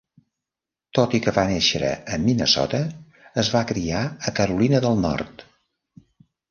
[0.99, 2.81] Tot i que va néixer a Minnesota,
[3.45, 5.51] es va criar a Carolina del Nord.